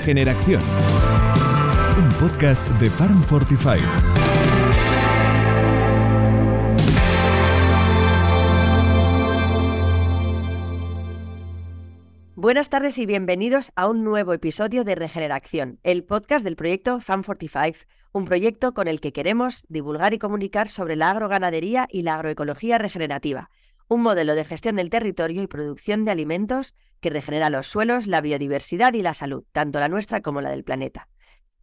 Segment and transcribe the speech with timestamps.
[0.00, 0.62] Regeneración.
[1.98, 3.78] Un podcast de Farm Fortify.
[12.34, 17.22] Buenas tardes y bienvenidos a un nuevo episodio de Regeneración, el podcast del proyecto Farm
[17.22, 22.14] 45, un proyecto con el que queremos divulgar y comunicar sobre la agroganadería y la
[22.14, 23.50] agroecología regenerativa,
[23.90, 28.20] un modelo de gestión del territorio y producción de alimentos que regenera los suelos, la
[28.20, 31.08] biodiversidad y la salud, tanto la nuestra como la del planeta.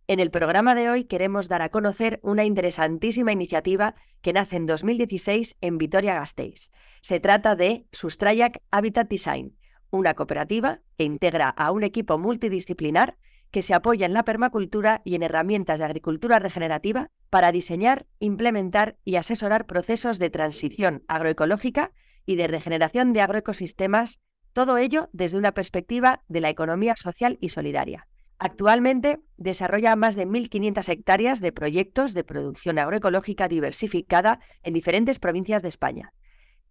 [0.07, 4.65] En el programa de hoy queremos dar a conocer una interesantísima iniciativa que nace en
[4.65, 6.69] 2016 en Vitoria-Gasteiz.
[7.01, 9.55] Se trata de Sustrayac Habitat Design,
[9.89, 13.15] una cooperativa que integra a un equipo multidisciplinar
[13.51, 18.97] que se apoya en la permacultura y en herramientas de agricultura regenerativa para diseñar, implementar
[19.05, 21.93] y asesorar procesos de transición agroecológica
[22.27, 24.19] y de regeneración de agroecosistemas,
[24.53, 28.07] todo ello desde una perspectiva de la economía social y solidaria.
[28.37, 35.63] Actualmente desarrolla más de 1.500 hectáreas de proyectos de producción agroecológica diversificada en diferentes provincias
[35.63, 36.13] de España.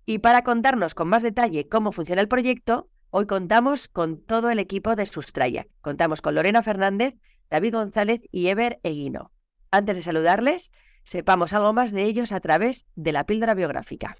[0.04, 4.60] Y para contarnos con más detalle cómo funciona el proyecto, hoy contamos con todo el
[4.60, 5.66] equipo de Sustraya.
[5.80, 7.14] Contamos con Lorena Fernández,
[7.50, 9.32] David González y Ever Eguino.
[9.72, 10.70] Antes de saludarles,
[11.02, 14.16] sepamos algo más de ellos a través de la píldora biográfica.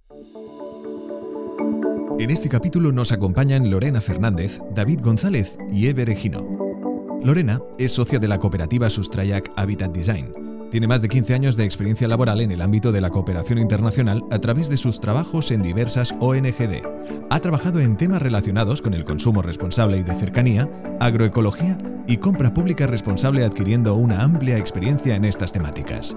[2.18, 6.48] En este capítulo nos acompañan Lorena Fernández, David González y Eber Egino.
[7.22, 10.32] Lorena es socia de la cooperativa Sustrayac Habitat Design.
[10.70, 14.24] Tiene más de 15 años de experiencia laboral en el ámbito de la cooperación internacional
[14.30, 16.86] a través de sus trabajos en diversas ONGD.
[17.28, 20.70] Ha trabajado en temas relacionados con el consumo responsable y de cercanía,
[21.00, 26.16] agroecología y compra pública responsable adquiriendo una amplia experiencia en estas temáticas.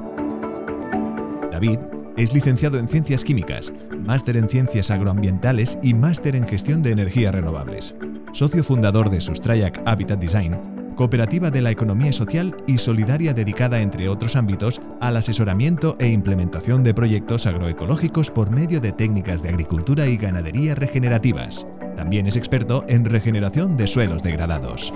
[1.52, 1.80] David
[2.20, 3.72] es licenciado en Ciencias Químicas,
[4.06, 7.96] máster en Ciencias Agroambientales y máster en Gestión de Energías Renovables.
[8.34, 10.58] Socio fundador de Sustrayac Habitat Design,
[10.98, 16.84] cooperativa de la economía social y solidaria dedicada, entre otros ámbitos, al asesoramiento e implementación
[16.84, 21.66] de proyectos agroecológicos por medio de técnicas de agricultura y ganadería regenerativas.
[21.96, 24.94] También es experto en regeneración de suelos degradados.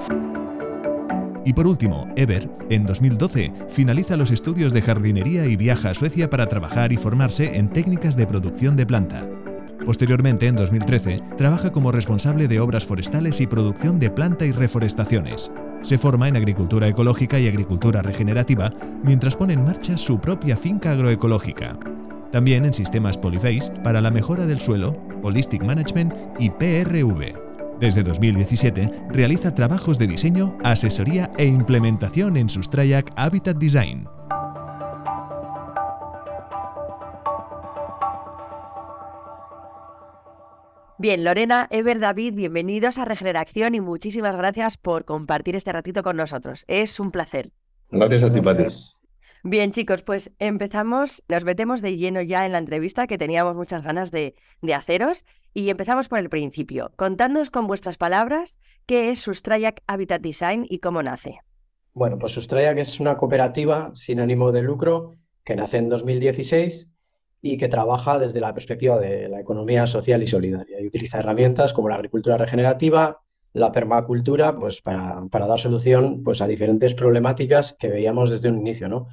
[1.45, 6.29] Y por último, Ever, en 2012, finaliza los estudios de jardinería y viaja a Suecia
[6.29, 9.27] para trabajar y formarse en técnicas de producción de planta.
[9.85, 15.51] Posteriormente, en 2013, trabaja como responsable de obras forestales y producción de planta y reforestaciones.
[15.81, 18.71] Se forma en agricultura ecológica y agricultura regenerativa
[19.03, 21.77] mientras pone en marcha su propia finca agroecológica.
[22.31, 27.42] También en sistemas Polyface para la mejora del suelo, Holistic Management y PRV.
[27.83, 34.07] Desde 2017 realiza trabajos de diseño, asesoría e implementación en Sustrayac Habitat Design.
[40.97, 46.15] Bien, Lorena, Ever, David, bienvenidos a Regeneración y muchísimas gracias por compartir este ratito con
[46.15, 46.63] nosotros.
[46.69, 47.51] Es un placer.
[47.91, 48.97] Gracias a ti, Patis.
[49.43, 53.83] Bien, chicos, pues empezamos, nos metemos de lleno ya en la entrevista que teníamos muchas
[53.83, 56.91] ganas de, de haceros y empezamos por el principio.
[56.95, 61.39] Contándonos con vuestras palabras qué es Sustrayac Habitat Design y cómo nace.
[61.93, 66.89] Bueno, pues Sustrayac es una cooperativa sin ánimo de lucro que nace en 2016
[67.41, 71.73] y que trabaja desde la perspectiva de la economía social y solidaria y utiliza herramientas
[71.73, 73.19] como la agricultura regenerativa,
[73.51, 78.87] la permacultura, pues para, dar solución pues, a diferentes problemáticas que veíamos desde un inicio,
[78.87, 79.07] ¿no?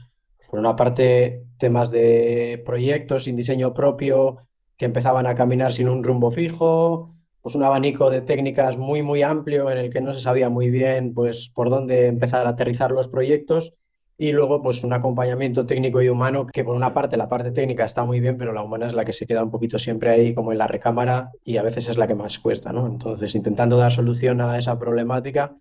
[0.48, 4.38] Por una parte, temas de proyectos sin diseño propio
[4.80, 9.22] que empezaban a caminar sin un rumbo fijo, pues un abanico de técnicas muy, muy
[9.22, 12.90] amplio en el que no se sabía muy bien pues, por dónde empezar a aterrizar
[12.90, 13.74] los proyectos
[14.16, 17.84] y luego pues un acompañamiento técnico y humano que por una parte la parte técnica
[17.84, 20.32] está muy bien, pero la humana es la que se queda un poquito siempre ahí
[20.32, 22.86] como en la recámara y a veces es la que más cuesta, ¿no?
[22.86, 25.52] Entonces, intentando dar solución a esa problemática,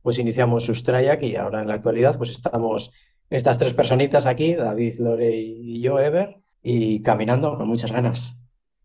[0.00, 2.90] pues iniciamos Sustrayac y ahora en la actualidad pues estamos
[3.28, 8.41] estas tres personitas aquí, David, Lore y yo, Ever, y caminando con muchas ganas.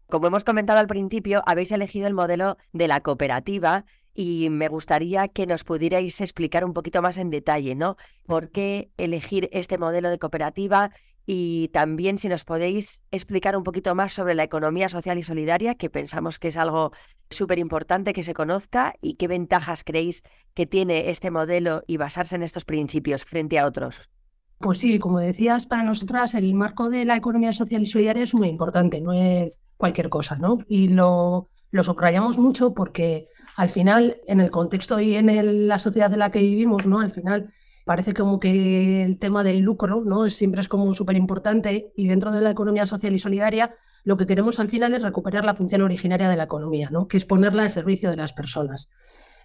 [0.10, 5.28] Como hemos comentado al principio, habéis elegido el modelo de la cooperativa y me gustaría
[5.28, 7.98] que nos pudierais explicar un poquito más en detalle, ¿no?
[8.26, 10.92] ¿Por qué elegir este modelo de cooperativa?
[11.26, 15.76] Y también si nos podéis explicar un poquito más sobre la economía social y solidaria,
[15.76, 16.94] que pensamos que es algo
[17.30, 20.24] súper importante que se conozca y qué ventajas creéis
[20.54, 24.10] que tiene este modelo y basarse en estos principios frente a otros.
[24.60, 28.34] Pues sí, como decías, para nosotras el marco de la economía social y solidaria es
[28.34, 30.60] muy importante, no es cualquier cosa, ¿no?
[30.68, 36.12] Y lo, lo subrayamos mucho porque al final, en el contexto y en la sociedad
[36.12, 37.00] en la que vivimos, ¿no?
[37.00, 37.54] Al final
[37.86, 40.30] parece como que el tema del lucro, ¿no?
[40.30, 44.26] Siempre es como súper importante y dentro de la economía social y solidaria lo que
[44.26, 47.08] queremos al final es recuperar la función originaria de la economía, ¿no?
[47.08, 48.90] Que es ponerla al servicio de las personas.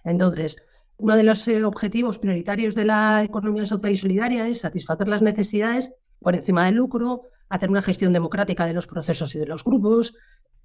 [0.03, 0.57] Entonces,
[0.97, 5.21] Uno de los eh, objetivos prioritarios de la economía social y solidaria es satisfacer las
[5.21, 9.63] necesidades por encima del lucro, hacer una gestión democrática de los procesos y de los
[9.63, 10.15] grupos,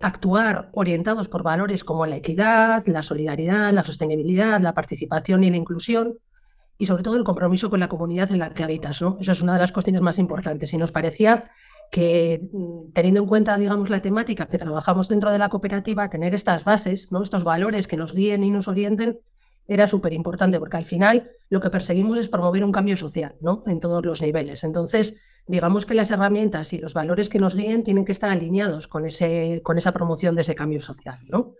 [0.00, 5.56] actuar orientados por valores como la equidad, la solidaridad, la sostenibilidad, la participación y la
[5.56, 6.18] inclusión,
[6.78, 9.02] y sobre todo el compromiso con la comunidad en la que habitas.
[9.02, 9.18] ¿no?
[9.20, 10.72] Eso es una de las cuestiones más importantes.
[10.72, 11.50] Y nos parecía
[11.90, 16.34] que mm, teniendo en cuenta, digamos, la temática que trabajamos dentro de la cooperativa, tener
[16.34, 19.18] estas bases, estos valores que nos guíen y nos orienten,
[19.68, 23.62] era súper importante, porque al final lo que perseguimos es promover un cambio social, ¿no?
[23.66, 24.64] En todos los niveles.
[24.64, 25.14] Entonces,
[25.46, 29.04] digamos que las herramientas y los valores que nos guíen tienen que estar alineados con,
[29.04, 31.54] ese, con esa promoción de ese cambio social, ¿no?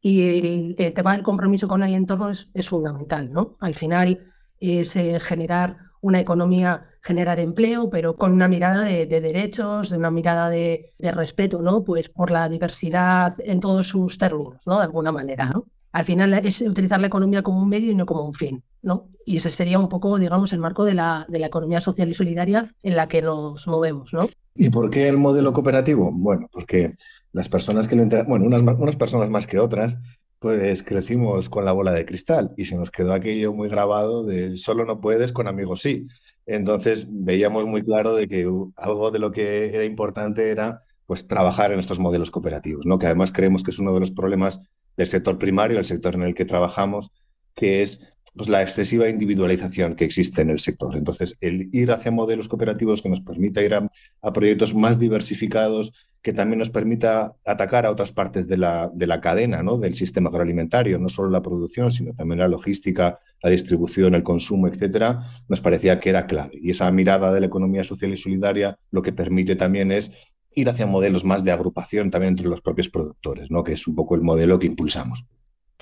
[0.00, 3.56] Y el, tema del compromiso con el entorno es, fundamental, ¿no?
[3.60, 9.90] Al final es eh, generar una economía, generar empleo, pero con una mirada de, derechos,
[9.90, 11.84] de una mirada de, de, respeto, ¿no?
[11.84, 14.78] Pues por la diversidad en todos sus términos, ¿no?
[14.78, 15.66] De alguna manera, ¿no?
[15.92, 19.08] Al final es utilizar la economía como un medio y no como un fin, ¿no?
[19.26, 22.14] Y ese sería un poco, digamos, el marco de la, de la economía social y
[22.14, 24.28] solidaria en la que nos movemos, ¿no?
[24.54, 26.10] ¿Y por qué el modelo cooperativo?
[26.12, 26.94] Bueno, porque
[27.32, 29.98] las personas que lo bueno, unas, unas personas más que otras,
[30.38, 34.58] pues crecimos con la bola de cristal y se nos quedó aquello muy grabado de
[34.58, 36.08] solo no puedes, con amigos sí.
[36.46, 41.72] Entonces veíamos muy claro de que algo de lo que era importante era pues trabajar
[41.72, 42.98] en estos modelos cooperativos, ¿no?
[42.98, 44.60] Que además creemos que es uno de los problemas
[44.96, 47.10] del sector primario, el sector en el que trabajamos,
[47.54, 48.00] que es
[48.34, 50.96] pues, la excesiva individualización que existe en el sector.
[50.96, 55.92] Entonces, el ir hacia modelos cooperativos que nos permita ir a, proyectos más diversificados,
[56.22, 59.76] que también nos permita atacar a otras partes de la, de la cadena, ¿no?
[59.76, 64.68] del sistema agroalimentario, no solo la producción, sino también la logística, la distribución, el consumo,
[64.68, 66.58] etcétera, nos parecía que era clave.
[66.62, 70.12] Y esa mirada de la economía social y solidaria lo que permite también es
[70.54, 73.64] ir hacia modelos más de agrupación también entre los propios productores, ¿no?
[73.64, 75.26] que es un poco el modelo que impulsamos.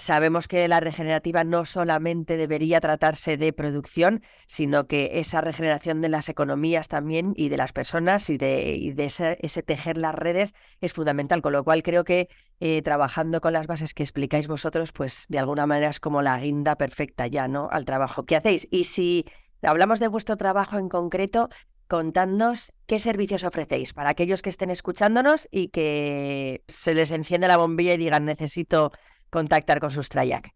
[0.00, 6.08] Sabemos que la regenerativa no solamente debería tratarse de producción, sino que esa regeneración de
[6.08, 11.43] las economías también y de las personas y de, ese, tejer las redes es fundamental,
[11.43, 12.31] con lo cual creo que
[12.61, 16.40] eh, trabajando con las bases que explicáis vosotros, pues de alguna manera es como la
[16.40, 17.69] guinda perfecta ya, ¿no?
[17.70, 18.69] Al trabajo que hacéis.
[18.70, 19.26] Y si
[19.61, 21.50] hablamos de vuestro trabajo en concreto,
[21.90, 27.56] contadnos qué servicios ofrecéis para aquellos que estén escuchándonos y que se les enciende la
[27.56, 28.92] bombilla y digan necesito
[29.28, 30.54] contactar con Sustrayac.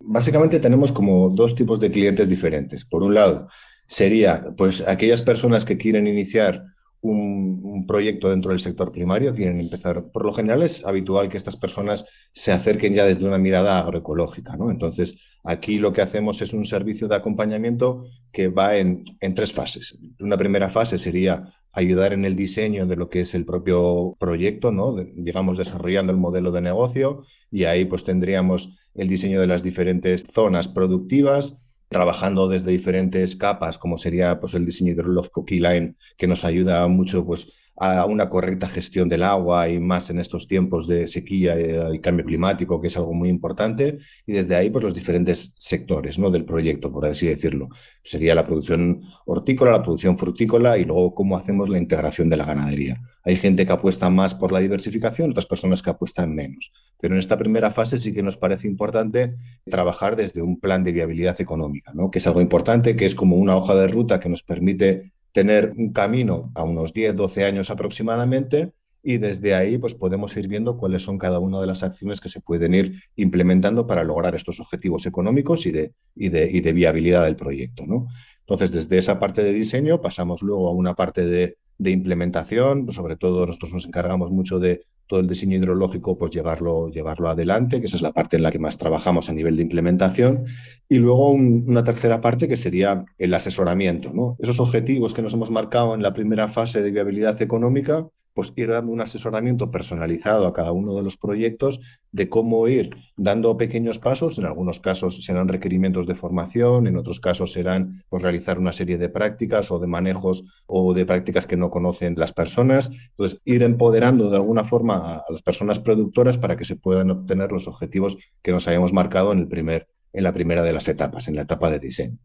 [0.00, 2.84] Básicamente tenemos como dos tipos de clientes diferentes.
[2.84, 3.48] Por un lado,
[3.86, 6.64] sería pues aquellas personas que quieren iniciar
[7.00, 10.10] un, proyecto dentro del sector primario, quieren empezar.
[10.12, 14.56] Por lo general es habitual que estas personas se acerquen ya desde una mirada agroecológica,
[14.56, 14.70] ¿no?
[14.70, 19.52] Entonces, aquí lo que hacemos es un servicio de acompañamiento que va en, en tres
[19.52, 19.96] fases.
[20.20, 24.72] Una primera fase sería ayudar en el diseño de lo que es el propio proyecto,
[24.72, 24.94] ¿no?
[25.14, 30.24] digamos, desarrollando el modelo de negocio y ahí pues tendríamos el diseño de las diferentes
[30.24, 31.56] zonas productivas,
[31.88, 37.24] trabajando desde diferentes capas, como sería pues, el diseño hidrológico Keyline, que nos ayuda mucho
[37.24, 41.54] pues, a una correcta gestión del agua y más en estos tiempos de sequía
[41.92, 46.18] y cambio climático, que es algo muy importante, y desde ahí pues, los diferentes sectores
[46.18, 46.30] ¿no?
[46.30, 47.68] del proyecto, por así decirlo.
[48.02, 52.46] Sería la producción hortícola, la producción frutícola y luego cómo hacemos la integración de la
[52.46, 53.00] ganadería.
[53.22, 56.72] Hay gente que apuesta más por la diversificación, otras personas que apuestan menos.
[57.00, 59.36] Pero en esta primera fase sí que nos parece importante
[59.66, 62.10] trabajar desde un plan de viabilidad económica, ¿no?
[62.10, 65.72] que es algo importante, que es como una hoja de ruta que nos permite tener
[65.76, 70.76] un camino a unos 10, 12 años aproximadamente y desde ahí pues podemos ir viendo
[70.76, 74.60] cuáles son cada una de las acciones que se pueden ir implementando para lograr estos
[74.60, 77.86] objetivos económicos y de, y de, y de viabilidad del proyecto.
[77.86, 78.08] ¿no?
[78.40, 83.16] Entonces, desde esa parte de diseño pasamos luego a una parte de, de implementación, sobre
[83.16, 87.86] todo nosotros nos encargamos mucho de todo el diseño hidrológico, pues llevarlo, llevarlo adelante, que
[87.86, 90.44] esa es la parte en la que más trabajamos a nivel de implementación.
[90.88, 94.12] Y luego una tercera parte que sería el asesoramiento.
[94.12, 94.36] ¿no?
[94.38, 98.06] Esos objetivos que nos hemos marcado en la primera fase de viabilidad económica,
[98.38, 101.80] pues ir dando un asesoramiento personalizado a cada uno de los proyectos
[102.12, 104.38] de cómo ir dando pequeños pasos.
[104.38, 108.96] En algunos casos serán requerimientos de formación, en otros casos serán pues, realizar una serie
[108.96, 112.92] de prácticas o de manejos o de prácticas que no conocen las personas.
[113.10, 117.50] Entonces, ir empoderando de alguna forma a, las personas productoras para que se puedan obtener
[117.50, 121.26] los objetivos que nos hayamos marcado en, el primer, en la primera de las etapas,
[121.26, 122.18] en la etapa de diseño.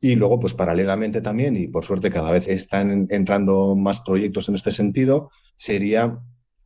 [0.00, 4.54] Y luego, pues paralelamente también, y por suerte cada vez están entrando más proyectos en
[4.54, 6.18] este sentido, sería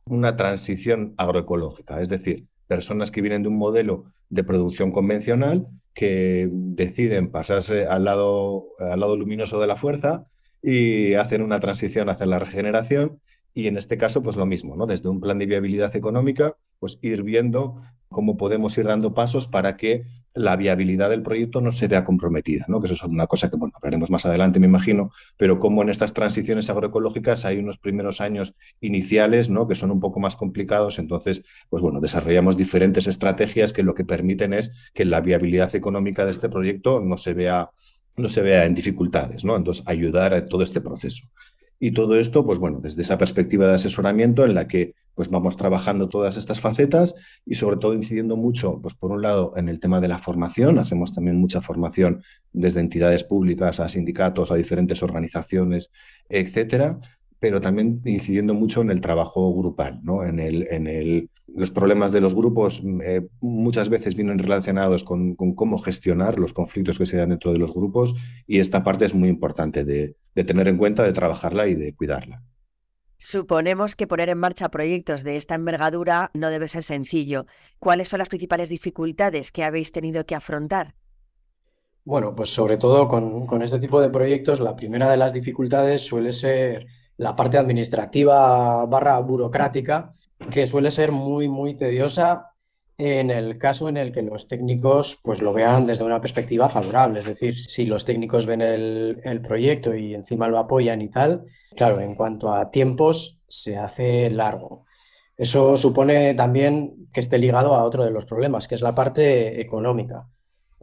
[0.05, 6.49] una transición agroecológica, es decir, personas que vienen de un modelo de producción convencional que
[6.51, 10.25] deciden pasarse al lado, al lado luminoso de la fuerza
[10.61, 13.19] y hacen una transición hacia la regeneración
[13.53, 14.87] y en este caso, pues lo mismo, ¿no?
[14.87, 17.81] Desde un plan de viabilidad económica, pues ir viendo
[18.13, 22.65] cómo podemos ir dando pasos para que la viabilidad del proyecto no se vea comprometida,
[22.67, 22.79] ¿no?
[22.79, 25.89] que eso es una cosa que bueno, hablaremos más adelante, me imagino, pero como en
[25.89, 29.67] estas transiciones agroecológicas hay unos primeros años iniciales ¿no?
[29.67, 34.05] que son un poco más complicados, entonces, pues bueno, desarrollamos diferentes estrategias que lo que
[34.05, 37.69] permiten es que la viabilidad económica de este proyecto no se vea,
[38.15, 39.55] no se vea en dificultades, ¿no?
[39.55, 41.27] entonces ayudar a todo este proceso.
[41.79, 45.57] Y todo esto, pues bueno, desde esa perspectiva de asesoramiento en la que pues vamos
[45.57, 47.15] trabajando todas estas facetas
[47.45, 50.79] y sobre todo incidiendo mucho, pues por un lado, en el tema de la formación.
[50.79, 55.91] Hacemos también mucha formación desde entidades públicas a sindicatos, a diferentes organizaciones,
[56.29, 56.99] etcétera,
[57.39, 60.23] pero también incidiendo mucho en el trabajo grupal, ¿no?
[60.23, 65.35] En el, en el, los problemas de los grupos eh, muchas veces vienen relacionados con,
[65.35, 68.15] con, cómo gestionar los conflictos que se dan dentro de los grupos
[68.47, 71.93] y esta parte es muy importante de, de tener en cuenta, de trabajarla y de
[71.93, 72.41] cuidarla.
[73.25, 77.45] Suponemos que poner en marcha proyectos de esta envergadura no debe ser sencillo.
[77.79, 80.95] ¿Cuáles son las principales dificultades que habéis tenido que afrontar?
[82.03, 86.01] Bueno, pues sobre todo con, con este tipo de proyectos, la primera de las dificultades
[86.05, 90.15] suele ser la parte administrativa barra burocrática,
[90.51, 92.52] que suele ser muy, muy tediosa
[92.97, 97.19] en el caso en el que los técnicos pues lo vean desde una perspectiva favorable.
[97.19, 101.45] Es decir, si los técnicos ven el, el proyecto y encima lo apoyan y tal,
[101.75, 104.85] claro, en cuanto a tiempos, se hace largo.
[105.37, 109.59] Eso supone también que esté ligado a otro de los problemas, que es la parte
[109.59, 110.27] económica.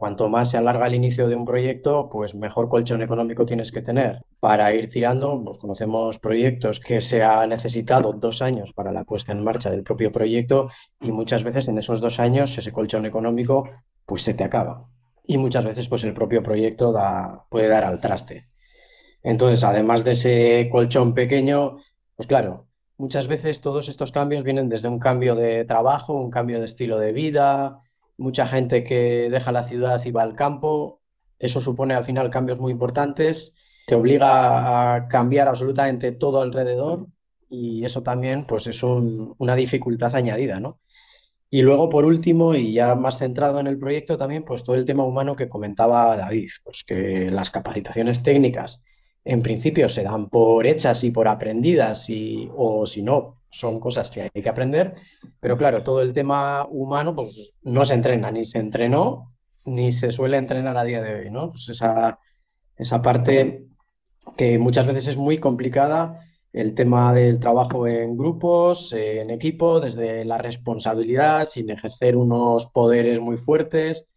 [0.01, 3.83] Cuanto más se alarga el inicio de un proyecto, pues mejor colchón económico tienes que
[3.83, 5.39] tener para ir tirando.
[5.45, 9.83] Pues conocemos proyectos que se ha necesitado dos años para la puesta en marcha del
[9.83, 13.69] propio proyecto y muchas veces en esos dos años ese colchón económico
[14.07, 14.89] pues se te acaba.
[15.23, 16.95] Y muchas veces pues el propio proyecto
[17.49, 18.47] puede dar al traste.
[19.21, 21.77] Entonces, además de ese colchón pequeño,
[22.15, 22.65] pues claro,
[22.97, 26.97] muchas veces todos estos cambios vienen desde un cambio de trabajo, un cambio de estilo
[26.97, 27.83] de vida,
[28.21, 31.01] mucha gente que deja la ciudad y va al campo.
[31.39, 33.55] Eso supone al final cambios muy importantes,
[33.87, 37.07] te obliga a cambiar absolutamente todo alrededor
[37.49, 40.79] y eso también pues es una dificultad añadida, ¿no?
[41.49, 44.85] Y luego, por último, y ya más centrado en el proyecto también, pues todo el
[44.85, 48.83] tema humano que comentaba David, pues que las capacitaciones técnicas
[49.25, 54.09] en principio se dan por hechas y por aprendidas, y, o si no, son cosas
[54.09, 54.95] que hay que aprender,
[55.39, 59.33] pero claro, todo el tema humano pues no se entrena, ni se entrenó,
[59.65, 61.51] ni se suele entrenar a día de hoy, ¿no?
[61.51, 62.19] Pues esa,
[62.77, 63.65] esa parte
[64.37, 66.19] que muchas veces es muy complicada,
[66.53, 73.19] el tema del trabajo en grupos, en equipo, desde la responsabilidad, sin ejercer unos poderes
[73.19, 74.07] muy fuertes,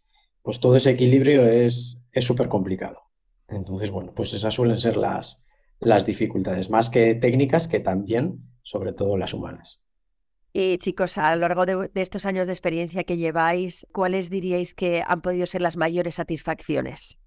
[0.41, 3.05] pues todo ese equilibrio es súper complicado.
[3.47, 5.45] Entonces, bueno, pues esas suelen ser las,
[5.79, 9.79] las dificultades, más que técnicas, que también sobre todo las humanas.
[10.51, 15.03] Y chicos, a lo largo de, estos años de experiencia que lleváis, ¿cuáles diríais que
[15.05, 17.19] han podido ser las mayores satisfacciones?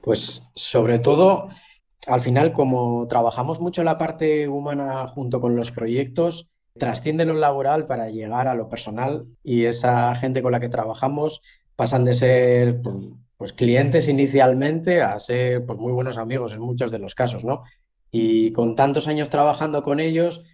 [0.00, 1.48] Pues sobre todo,
[2.06, 7.86] al final, como trabajamos mucho la parte humana junto con los proyectos, trasciende lo laboral
[7.86, 11.42] para llegar a lo personal y esa gente con la que trabajamos
[11.76, 12.96] pasan de ser pues,
[13.36, 17.62] pues clientes inicialmente a ser pues, muy buenos amigos en muchos de los casos, ¿no?
[18.12, 20.44] Y con tantos años trabajando con ellos,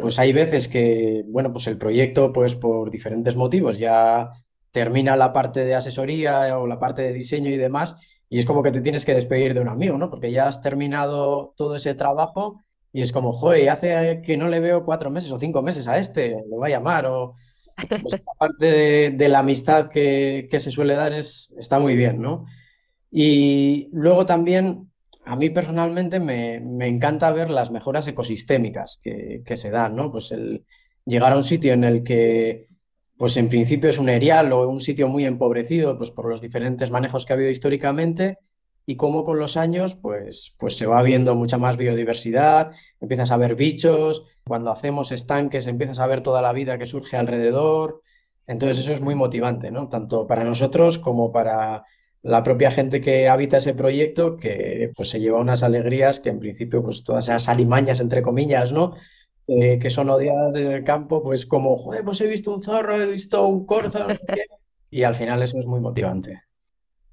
[0.00, 4.30] pues hay veces que, bueno, pues el proyecto, pues por diferentes motivos, ya
[4.70, 7.96] termina la parte de asesoría o la parte de diseño y demás,
[8.28, 10.10] y es como que te tienes que despedir de un amigo, ¿no?
[10.10, 12.62] Porque ya has terminado todo ese trabajo
[12.92, 15.98] y es como, joder, hace que no le veo cuatro meses o cinco meses a
[15.98, 17.34] este, le voy a llamar o...
[17.88, 18.02] Pues
[18.38, 22.46] parte de, de, la amistad que, que se suele dar es, está muy bien, ¿no?
[23.10, 24.90] Y luego también
[25.28, 26.56] a mí personalmente me,
[26.86, 30.10] encanta ver las mejoras ecosistémicas que, se dan, ¿no?
[30.10, 30.64] Pues el
[31.04, 32.68] llegar a un sitio en el que,
[33.18, 36.90] pues en principio es un erial o un sitio muy empobrecido, pues por los diferentes
[36.90, 38.38] manejos que ha habido históricamente,
[38.86, 43.36] y cómo con los años, pues, pues se va viendo mucha más biodiversidad, empiezas a
[43.36, 48.00] ver bichos, cuando hacemos estanques empiezas a ver toda la vida que surge alrededor,
[48.46, 49.90] entonces eso es muy motivante, ¿no?
[49.90, 51.84] Tanto para nosotros como para
[52.28, 56.38] la propia gente que habita ese proyecto, que pues se lleva unas alegrías que en
[56.38, 58.94] principio, pues todas esas alimañas, entre comillas, ¿no?
[59.46, 63.02] Eh, que son odiadas en el campo, pues como, joder, pues he visto un zorro,
[63.02, 64.06] he visto un corzo,
[64.90, 66.42] y al final eso es muy motivante.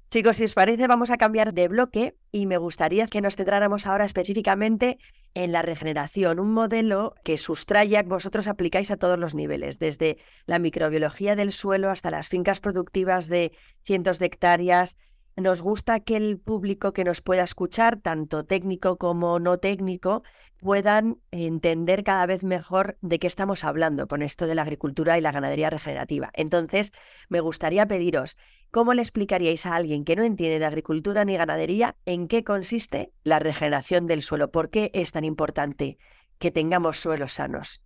[0.08, 3.86] Chicos, si os parece, vamos a cambiar de bloque y me gustaría que nos centráramos
[3.86, 4.98] ahora específicamente
[5.34, 10.18] en la regeneración, un modelo que sustraya que vosotros aplicáis a todos los niveles, desde
[10.46, 13.50] la microbiología del suelo hasta las fincas productivas de
[13.82, 14.96] cientos de hectáreas
[15.36, 20.22] nos gusta que el público que nos pueda escuchar, tanto técnico como no técnico,
[20.58, 25.20] puedan entender cada vez mejor de qué estamos hablando con esto de la agricultura y
[25.20, 26.30] la ganadería regenerativa.
[26.32, 26.92] Entonces,
[27.28, 28.38] me gustaría pediros,
[28.70, 33.12] ¿cómo le explicaríais a alguien que no entiende de agricultura ni ganadería en qué consiste
[33.22, 34.50] la regeneración del suelo?
[34.50, 35.98] ¿Por qué es tan importante
[36.38, 37.82] que tengamos suelos sanos?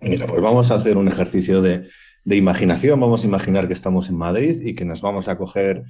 [0.00, 1.88] Mira, pues vamos a hacer un ejercicio de,
[2.24, 2.98] de imaginación.
[2.98, 5.84] Vamos a imaginar que estamos en Madrid y que nos vamos a coger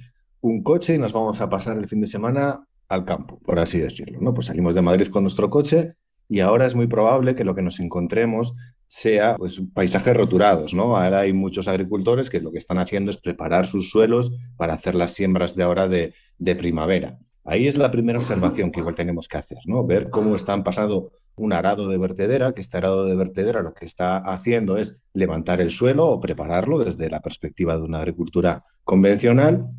[0.45, 3.79] un coche y nos vamos a pasar el fin de semana al campo, por así
[3.79, 4.19] decirlo.
[4.21, 4.31] ¿no?
[4.31, 5.95] Pues salimos de Madrid con nuestro coche
[6.29, 8.53] y ahora es muy probable que lo que nos encontremos
[8.85, 10.75] sea pues, paisajes roturados.
[10.75, 10.97] ¿no?
[10.97, 14.93] Ahora hay muchos agricultores que lo que están haciendo es preparar sus suelos para hacer
[14.93, 17.17] las siembras de ahora de, de primavera.
[17.43, 19.83] Ahí es la primera observación que igual tenemos que hacer, ¿no?
[19.83, 23.85] Ver cómo están pasando un arado de vertedera, que este arado de vertedera lo que
[23.85, 29.69] está haciendo es levantar el suelo o prepararlo desde la perspectiva de una agricultura convencional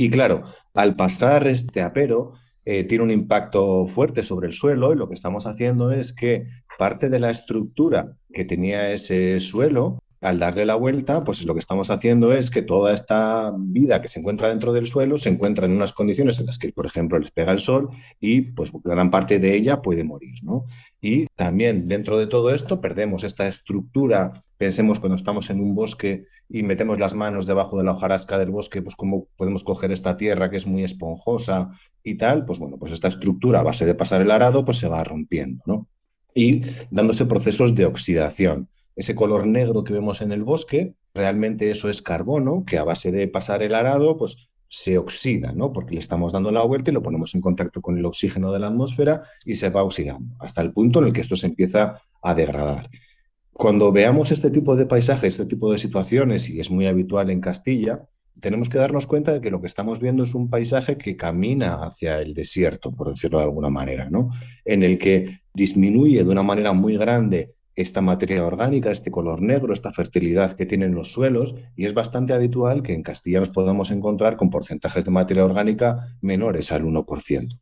[0.00, 2.32] y claro, al pasar este apero,
[2.64, 6.46] eh, tiene un impacto fuerte sobre el suelo y lo que estamos haciendo es que
[6.78, 11.60] parte de la estructura que tenía ese suelo al darle la vuelta, pues lo que
[11.60, 15.64] estamos haciendo es que toda esta vida que se encuentra dentro del suelo se encuentra
[15.64, 17.88] en unas condiciones en las que, por ejemplo, les pega el sol
[18.20, 20.66] y pues gran parte de ella puede morir, ¿no?
[21.00, 26.26] Y también dentro de todo esto perdemos esta estructura, pensemos cuando estamos en un bosque
[26.50, 30.18] y metemos las manos debajo de la hojarasca del bosque, pues cómo podemos coger esta
[30.18, 31.70] tierra que es muy esponjosa
[32.04, 34.88] y tal, pues bueno, pues esta estructura a base de pasar el arado pues se
[34.88, 35.86] va rompiendo, ¿no?
[36.34, 36.60] Y
[36.90, 42.02] dándose procesos de oxidación ese color negro que vemos en el bosque, realmente eso es
[42.02, 45.72] carbono que a base de pasar el arado, pues se oxida, ¿no?
[45.72, 48.60] Porque le estamos dando la vuelta y lo ponemos en contacto con el oxígeno de
[48.60, 52.00] la atmósfera y se va oxidando, hasta el punto en el que esto se empieza
[52.22, 52.88] a degradar.
[53.52, 57.40] Cuando veamos este tipo de paisajes, este tipo de situaciones, y es muy habitual en
[57.40, 58.08] Castilla,
[58.40, 61.84] tenemos que darnos cuenta de que lo que estamos viendo es un paisaje que camina
[61.84, 64.30] hacia el desierto, por decirlo de alguna manera, ¿no?
[64.64, 69.72] En el que disminuye de una manera muy grande esta materia orgánica, este color negro,
[69.72, 73.90] esta fertilidad que tienen los suelos, y es bastante habitual que en Castilla nos podamos
[73.90, 77.60] encontrar con porcentajes de materia orgánica menores al 1%.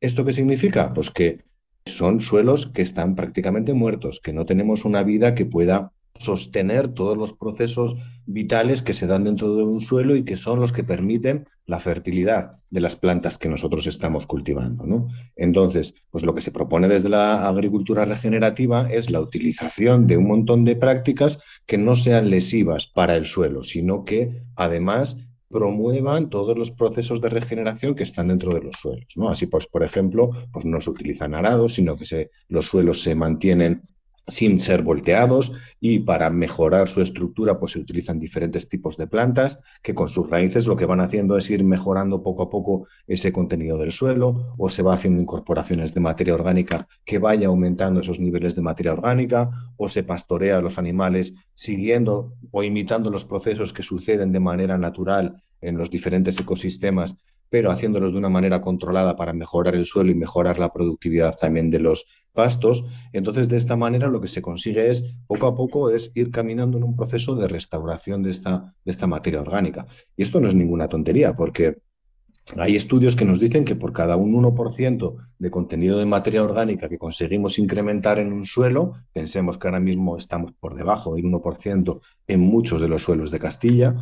[0.00, 0.92] ¿Esto qué significa?
[0.92, 1.44] Pues que
[1.84, 7.16] son suelos que están prácticamente muertos, que no tenemos una vida que pueda sostener todos
[7.16, 7.96] los procesos
[8.26, 11.80] vitales que se dan dentro de un suelo y que son los que permiten la
[11.80, 14.86] fertilidad de las plantas que nosotros estamos cultivando.
[14.86, 15.08] ¿no?
[15.36, 20.26] Entonces, pues lo que se propone desde la agricultura regenerativa es la utilización de un
[20.26, 26.56] montón de prácticas que no sean lesivas para el suelo, sino que además promuevan todos
[26.56, 29.12] los procesos de regeneración que están dentro de los suelos.
[29.16, 29.28] ¿no?
[29.28, 33.82] Así, pues, por ejemplo, pues no se utilizan arados, sino que los suelos se mantienen
[34.28, 39.58] sin ser volteados y para mejorar su estructura pues se utilizan diferentes tipos de plantas
[39.82, 43.32] que con sus raíces lo que van haciendo es ir mejorando poco a poco ese
[43.32, 48.20] contenido del suelo o se va haciendo incorporaciones de materia orgánica que vaya aumentando esos
[48.20, 53.72] niveles de materia orgánica o se pastorea a los animales siguiendo o imitando los procesos
[53.72, 57.16] que suceden de manera natural en los diferentes ecosistemas
[57.52, 61.70] pero haciéndolos de una manera controlada para mejorar el suelo y mejorar la productividad también
[61.70, 62.86] de los pastos.
[63.12, 66.78] Entonces, de esta manera lo que se consigue es, poco a poco, es ir caminando
[66.78, 69.86] en un proceso de restauración de esta, de esta materia orgánica.
[70.16, 71.76] Y esto no es ninguna tontería, porque
[72.56, 76.88] hay estudios que nos dicen que por cada un 1% de contenido de materia orgánica
[76.88, 82.00] que conseguimos incrementar en un suelo, pensemos que ahora mismo estamos por debajo del 1%
[82.28, 83.94] en muchos de los suelos de Castilla,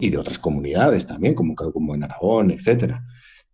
[0.00, 3.04] y de otras comunidades también, como, en Aragón, etcétera.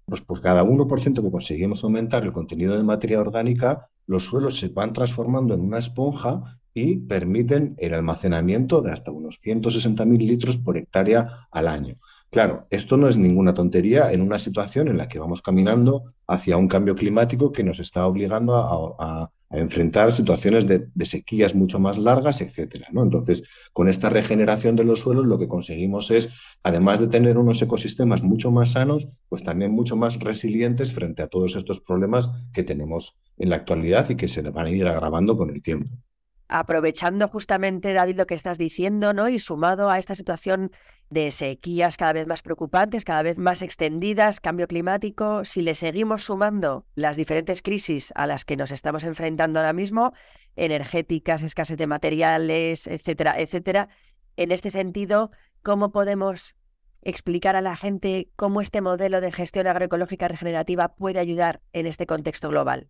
[0.05, 4.69] Pues por cada 1% que conseguimos aumentar el contenido de materia orgánica, los suelos se
[4.69, 10.77] van transformando en una esponja y permiten el almacenamiento de hasta unos 160.000 litros por
[10.77, 11.97] hectárea al año.
[12.31, 16.57] Claro, esto no es ninguna tontería en una situación en la que vamos caminando hacia
[16.57, 22.41] un cambio climático que nos está obligando a, enfrentar situaciones de, sequías mucho más largas,
[22.41, 22.89] etcétera.
[22.93, 23.03] ¿no?
[23.03, 26.31] Entonces, con esta regeneración de los suelos, lo que conseguimos es,
[26.63, 31.29] además de tener unos ecosistemas mucho más sanos, pues también mucho más resilientes frente a
[31.29, 35.37] todos estos problemas que tenemos en la actualidad y que se van a ir agravando
[35.37, 35.91] con el tiempo
[36.49, 39.29] aprovechando justamente, David, lo que estás diciendo, ¿no?
[39.29, 40.71] Y sumado a esta situación
[41.11, 46.25] de sequías cada vez más preocupantes, cada vez más extendidas, cambio climático, si le seguimos
[46.25, 50.11] sumando las diferentes crisis a las que nos estamos enfrentando ahora mismo,
[50.57, 53.89] energéticas, escasez de materiales, etcétera, etcétera,
[54.37, 55.31] en este sentido,
[55.63, 56.57] ¿cómo podemos
[57.03, 62.07] explicar a la gente cómo este modelo de gestión agroecológica regenerativa puede ayudar en este
[62.07, 62.89] contexto global?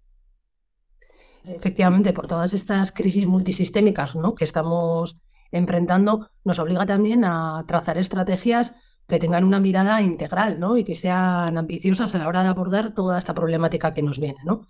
[1.46, 4.34] Efectivamente, por todas estas crisis multisistémicas ¿no?
[4.34, 5.18] que estamos
[5.52, 8.74] enfrentando, nos obliga también a trazar estrategias
[9.08, 10.76] que tengan una mirada integral ¿no?
[10.76, 14.38] y que sean ambiciosas a la hora de abordar toda esta problemática que nos viene.
[14.44, 14.66] ¿no?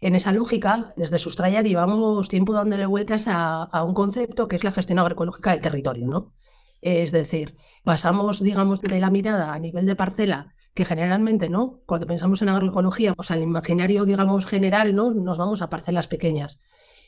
[0.00, 4.64] En esa lógica, desde Sustraya llevamos tiempo dándole vueltas a, a, un concepto que es
[4.64, 6.06] la gestión agroecológica del territorio.
[6.08, 6.32] ¿no?
[6.82, 11.80] Es decir, pasamos, digamos, de la mirada a nivel de parcela, que generalmente, ¿no?
[11.86, 15.10] Cuando pensamos en agroecología, sea, el imaginario, digamos, general, ¿no?
[15.12, 16.60] Nos vamos a parcelas pequeñas.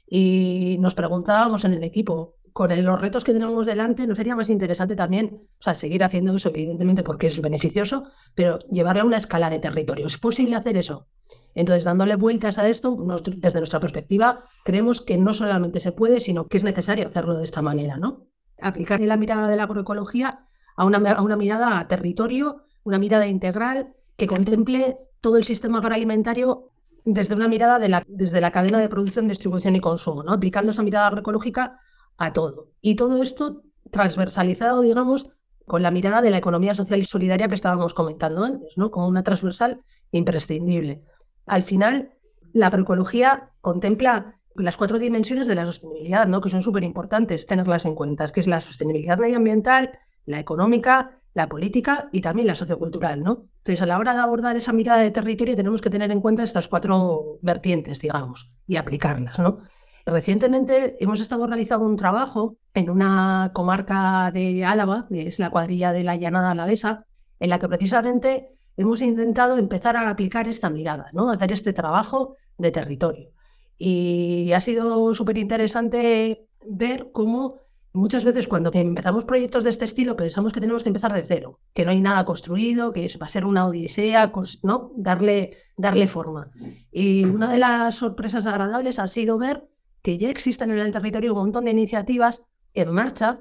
[0.09, 4.49] Y nos preguntábamos en el equipo, con los retos que tenemos delante, ¿no sería más
[4.49, 8.05] interesante también, o sea, seguir haciendo eso, evidentemente, porque es beneficioso,
[8.35, 10.07] pero llevarlo a una escala de territorio?
[10.07, 11.07] ¿Es posible hacer eso?
[11.55, 12.97] Entonces, dándole vueltas a esto,
[13.37, 17.45] desde nuestra perspectiva, creemos que no solamente se puede, sino que es necesario hacerlo de
[17.45, 18.29] esta manera, ¿no?
[18.61, 24.27] Aplicar la mirada de la agroecología a una mirada a territorio, una mirada integral que
[24.27, 26.71] contemple todo el sistema agroalimentario
[27.05, 30.33] desde una mirada de la, desde la cadena de producción, distribución y consumo, ¿no?
[30.33, 31.79] aplicando esa mirada agroecológica
[32.17, 32.69] a todo.
[32.81, 35.27] Y todo esto transversalizado, digamos,
[35.67, 38.91] con la mirada de la economía social y solidaria que estábamos comentando antes, ¿no?
[38.91, 41.03] como una transversal imprescindible.
[41.47, 42.11] Al final,
[42.53, 46.41] la agroecología contempla las cuatro dimensiones de la sostenibilidad, ¿no?
[46.41, 51.49] que son súper importantes tenerlas en cuenta, que es la sostenibilidad medioambiental, la económica, la
[51.49, 53.23] política y también la sociocultural.
[53.23, 53.47] ¿no?
[53.59, 56.43] Entonces, a la hora de abordar esa mirada de territorio tenemos que tener en cuenta
[56.43, 59.39] estas cuatro vertientes, digamos, y aplicarlas.
[59.39, 59.61] ¿no?
[60.05, 65.93] Recientemente hemos estado realizando un trabajo en una comarca de Álava, que es la cuadrilla
[65.93, 67.05] de la Llanada Alavesa,
[67.39, 71.31] en la que precisamente hemos intentado empezar a aplicar esta mirada, ¿no?
[71.31, 73.31] hacer este trabajo de territorio.
[73.79, 77.61] Y ha sido súper interesante ver cómo
[77.99, 81.61] muchas veces cuando empezamos proyectos de este estilo pensamos que tenemos que empezar de cero,
[81.75, 84.33] que no hay nada construido, que va a ser una odisea,
[84.63, 84.93] ¿no?
[84.97, 86.51] darle, darle forma.
[86.91, 89.69] Y una de las sorpresas agradables ha sido ver
[90.03, 92.43] que ya existen en el territorio un montón de iniciativas
[92.75, 93.41] en marcha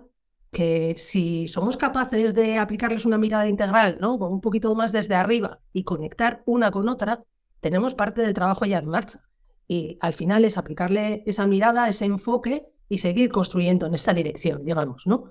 [0.51, 4.17] que si somos capaces de aplicarles una mirada integral, ¿no?
[4.17, 7.23] Con un poquito más desde arriba y conectar una con otra,
[7.59, 9.21] tenemos parte del trabajo ya en marcha.
[9.67, 14.63] Y al final es aplicarle esa mirada, ese enfoque y seguir construyendo en esta dirección,
[14.63, 15.25] digamos, ¿no?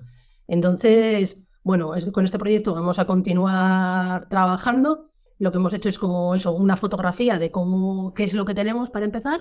[0.46, 5.10] Entonces, bueno, con este proyecto vamos a continuar trabajando.
[5.38, 8.54] Lo que hemos hecho es como eso, una fotografía de cómo, qué es lo que
[8.54, 9.40] tenemos para empezar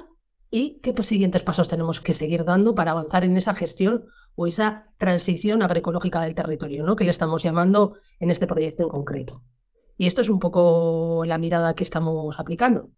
[0.49, 4.91] y qué siguientes pasos tenemos que seguir dando para avanzar en esa gestión o esa
[4.97, 6.95] transición agroecológica del territorio, ¿no?
[6.95, 9.43] que le estamos llamando en este proyecto en concreto.
[9.97, 12.89] Y esto es un poco la mirada que estamos aplicando.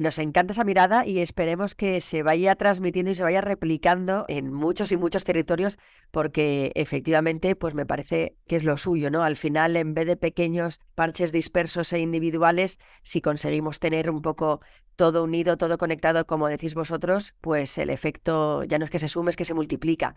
[0.00, 4.50] Nos encanta esa mirada y esperemos que se vaya transmitiendo y se vaya replicando en
[4.50, 5.78] muchos y muchos territorios
[6.10, 9.22] porque efectivamente pues me parece que es lo suyo, ¿no?
[9.22, 14.60] Al final en vez de pequeños parches dispersos e individuales, si conseguimos tener un poco
[14.96, 19.08] todo unido, todo conectado como decís vosotros, pues el efecto ya no es que se
[19.08, 20.14] sume, es que se multiplica.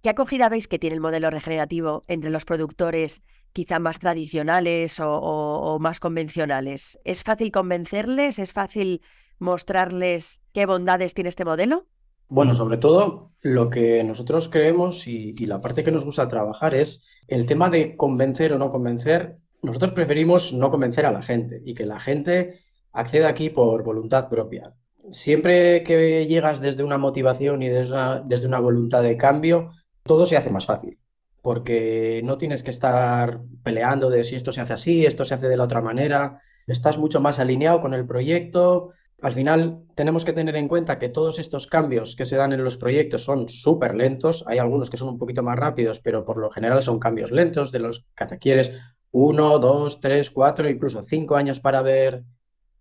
[0.00, 3.20] ¿Qué acogida veis que tiene el modelo regenerativo entre los productores
[3.52, 6.98] quizá más tradicionales o, más convencionales?
[7.04, 8.38] ¿Es fácil convencerles?
[8.38, 9.02] ¿Es fácil
[9.38, 11.86] mostrarles qué bondades tiene este modelo?
[12.28, 17.06] Bueno, sobre todo lo que nosotros creemos y, la parte que nos gusta trabajar es
[17.26, 19.38] el tema de convencer o no convencer.
[19.62, 22.60] Nosotros preferimos no convencer a la gente y que la gente
[22.92, 24.74] acceda aquí por voluntad propia.
[25.10, 29.70] Siempre que llegas desde una motivación y desde una voluntad de cambio,
[30.02, 30.98] todo se hace más fácil,
[31.42, 35.48] porque no tienes que estar peleando de si esto se hace así, esto se hace
[35.48, 38.90] de la otra manera, estás mucho más alineado con el proyecto.
[39.20, 42.62] Al final tenemos que tener en cuenta que todos estos cambios que se dan en
[42.62, 46.38] los proyectos son súper lentos, hay algunos que son un poquito más rápidos, pero por
[46.38, 48.06] lo general son cambios lentos de los
[48.40, 48.70] que
[49.10, 52.24] uno, dos, tres, cuatro, incluso cinco años para ver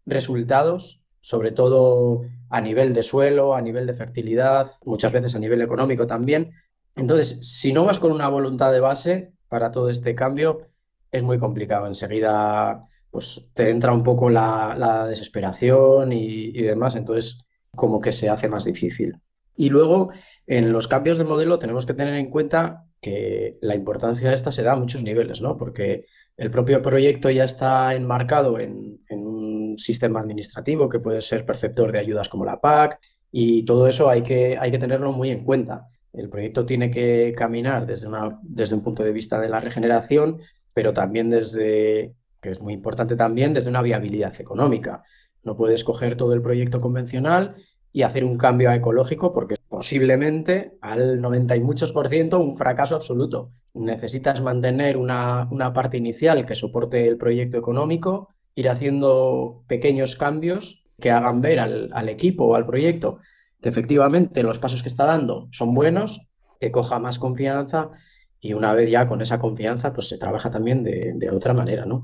[0.06, 5.62] resultados, sobre todo a nivel de suelo, a nivel de fertilidad, muchas veces a nivel
[5.62, 6.52] económico también.
[6.98, 10.68] Entonces, si no vas con una voluntad de base para todo este cambio,
[11.12, 11.88] es muy complicado.
[11.88, 18.50] Enseguida, pues te entra un poco la, desesperación y, demás, entonces como que se hace
[18.50, 19.16] más difícil.
[19.56, 20.10] Y luego,
[20.48, 24.52] en los cambios de modelo tenemos que tener en cuenta que la importancia de esta
[24.52, 25.56] se da a muchos niveles, ¿no?
[25.56, 26.06] Porque
[26.36, 32.00] el propio proyecto ya está enmarcado en, un sistema administrativo que puede ser perceptor de
[32.00, 33.00] ayudas como la PAC
[33.32, 35.88] y todo eso hay que, hay que tenerlo muy en cuenta.
[36.18, 40.40] El proyecto tiene que caminar desde, una, desde un punto de vista de la regeneración,
[40.74, 45.04] pero también desde, que es muy importante también, desde una viabilidad económica.
[45.44, 47.54] No puedes coger todo el proyecto convencional
[47.94, 52.96] y hacer un cambio ecológico porque posiblemente al 90 y muchos por ciento un fracaso
[52.96, 53.52] absoluto.
[53.76, 60.84] Necesitas mantener una, una parte inicial que soporte el proyecto económico, ir haciendo pequeños cambios
[61.00, 63.20] que hagan ver al, al equipo o al proyecto
[63.62, 66.22] que efectivamente los pasos que está dando son buenos,
[66.60, 67.92] que coja más confianza
[68.40, 71.86] Y una vez ya con esa confianza, pues se trabaja también de, de otra manera,
[71.86, 72.04] ¿no?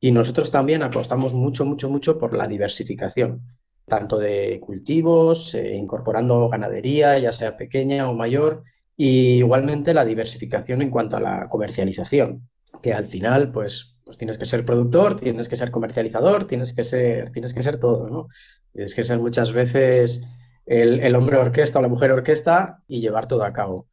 [0.00, 3.42] Y nosotros también apostamos mucho, mucho, mucho por la diversificación,
[3.86, 8.64] tanto de cultivos, eh, incorporando ganadería, ya sea pequeña o mayor,
[8.96, 12.48] y igualmente la diversificación en cuanto a la comercialización,
[12.82, 16.82] que al final, pues, pues tienes que ser productor, tienes que ser comercializador, tienes que
[16.84, 18.28] ser, tienes que ser todo, ¿no?
[18.72, 20.22] Tienes que ser muchas veces
[20.70, 23.88] el, hombre orquesta o la mujer orquesta y llevar todo a cabo.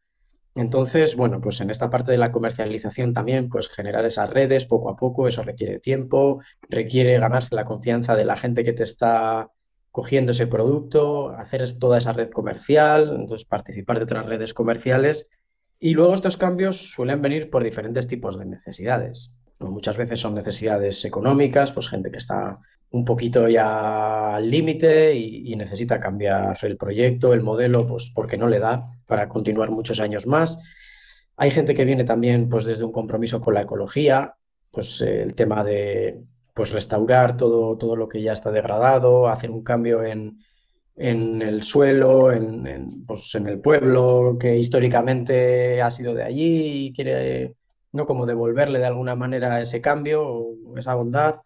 [0.53, 4.89] Entonces, bueno, pues en esta parte de la comercialización también, pues generar esas redes poco
[4.89, 9.49] a poco, eso requiere tiempo, requiere ganarse la confianza de la gente que te está
[9.91, 15.27] cogiendo ese producto, hacer toda esa red comercial, entonces participar de otras redes comerciales.
[15.79, 19.33] Y luego estos cambios suelen venir por diferentes tipos de necesidades.
[19.59, 22.59] Muchas veces son necesidades económicas, pues gente que está
[22.91, 28.47] un poquito ya al límite y, necesita cambiar el proyecto, el modelo, pues porque no
[28.47, 30.59] le da para continuar muchos años más.
[31.35, 34.35] Hay gente que viene también pues desde un compromiso con la ecología,
[34.71, 36.21] pues eh, el tema de
[36.53, 40.39] pues restaurar todo, todo lo que ya está degradado, hacer un cambio en,
[40.95, 46.87] en el suelo, en, en, pues en el pueblo que históricamente ha sido de allí
[46.87, 47.55] y quiere
[47.91, 48.05] ¿no?
[48.05, 50.47] como devolverle de alguna manera ese cambio,
[50.77, 51.41] esa bondad.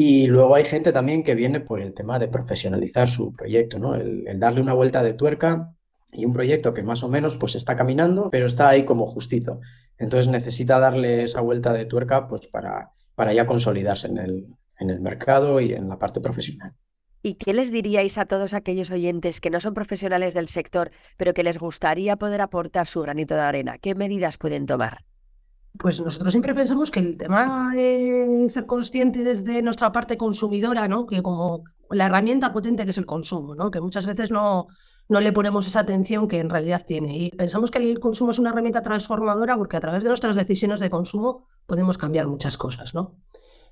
[0.00, 3.96] Y luego hay gente también que viene por el tema de profesionalizar su proyecto, ¿no?
[3.96, 5.74] El, darle una vuelta de tuerca
[6.12, 9.58] y un proyecto que más o menos pues está caminando, pero está ahí como justito.
[9.96, 14.46] Entonces necesita darle esa vuelta de tuerca pues para, para ya consolidarse en el,
[14.78, 16.74] en el mercado y en la parte profesional.
[17.20, 21.34] ¿Y qué les diríais a todos aquellos oyentes que no son profesionales del sector, pero
[21.34, 23.78] que les gustaría poder aportar su granito de arena?
[23.78, 25.07] ¿Qué medidas pueden tomar?
[25.76, 31.06] Pues nosotros siempre pensamos que el tema de ser consciente desde nuestra parte consumidora, ¿no?
[31.06, 33.70] Que como la herramienta potente que es el consumo, ¿no?
[33.70, 34.68] Que muchas veces no,
[35.08, 37.16] no le ponemos esa atención que en realidad tiene.
[37.16, 40.80] Y pensamos que el consumo es una herramienta transformadora porque a través de nuestras decisiones
[40.80, 43.16] de consumo podemos cambiar muchas cosas, ¿no?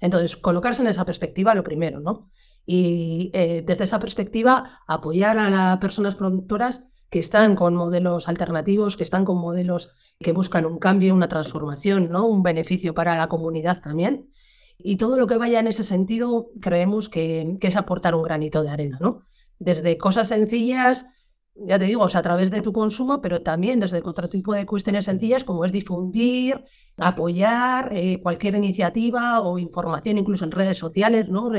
[0.00, 2.30] Entonces, colocarse en esa perspectiva lo primero, ¿no?
[2.64, 8.96] Y eh, desde esa perspectiva, apoyar a las personas productoras que están con modelos alternativos,
[8.96, 12.26] que están con modelos que buscan un cambio, una transformación, ¿no?
[12.26, 14.30] un beneficio para la comunidad también.
[14.78, 18.68] Y todo lo que vaya en ese sentido creemos que, es aportar un granito de
[18.70, 19.22] arena, ¿no?
[19.58, 21.06] Desde cosas sencillas,
[21.54, 24.52] ya te digo, o sea, a través de tu consumo, pero también desde otro tipo
[24.52, 26.62] de cuestiones sencillas como es difundir,
[26.98, 31.50] apoyar eh, cualquier iniciativa o información incluso en redes sociales, ¿no?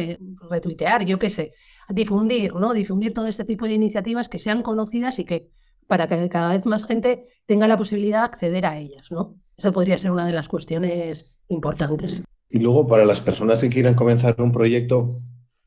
[0.50, 1.54] retuitear, yo qué sé,
[1.90, 2.74] difundir, ¿no?
[2.74, 5.50] Difundir todo este tipo de iniciativas que sean conocidas y que
[5.88, 9.36] para que cada vez más gente tenga la posibilidad de acceder a ellas, ¿no?
[9.56, 12.24] Esa podría ser una de las cuestiones importantes.
[12.50, 15.16] Y luego, para las personas que quieran comenzar un proyecto,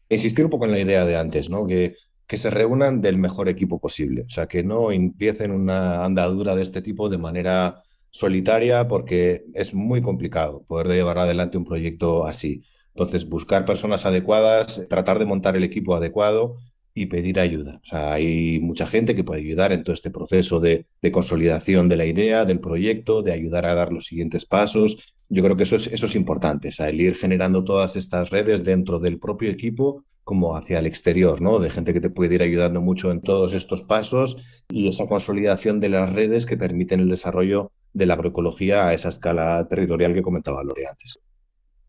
[0.08, 1.66] insistir un poco en la idea de antes, ¿no?
[1.66, 4.22] Que, que se reúnan del mejor equipo posible.
[4.22, 9.74] O sea, que no empiecen una andadura de este tipo de manera solitaria, porque es
[9.74, 12.62] muy complicado poder llevar adelante un proyecto así.
[13.00, 16.58] Entonces, buscar personas adecuadas, tratar de montar el equipo adecuado
[16.92, 17.80] y pedir ayuda.
[17.82, 21.96] O sea, hay mucha gente que puede ayudar en todo este proceso de, consolidación de
[21.96, 25.14] la idea, del proyecto, de ayudar a dar los siguientes pasos.
[25.30, 28.28] Yo creo que eso es, eso es importante, o sea, el ir generando todas estas
[28.28, 31.58] redes dentro del propio equipo como hacia el exterior, ¿no?
[31.58, 34.36] De gente que te puede ir ayudando mucho en todos estos pasos
[34.68, 39.08] y esa consolidación de las redes que permiten el desarrollo de la agroecología a esa
[39.08, 41.18] escala territorial que comentaba Lore antes.